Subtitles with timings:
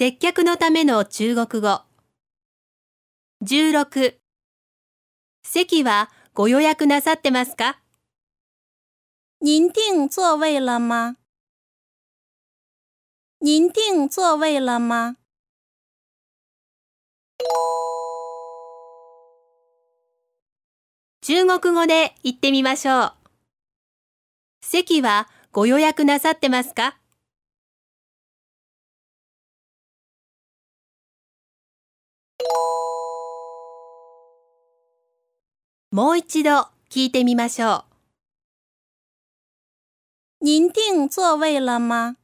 [0.00, 1.80] 接客のための中国語。
[3.44, 4.14] 16
[5.42, 7.80] 席はご予約なさってますか？
[9.42, 11.16] 您订座位了吗？
[13.42, 15.16] 您订座位了吗？
[21.22, 23.14] 中国語で言ってみましょう。
[24.62, 26.96] 席はご予約なさってますか？
[35.90, 37.84] もう一度聞いてみましょ
[40.40, 40.44] う。
[40.44, 42.16] 您定座位了吗？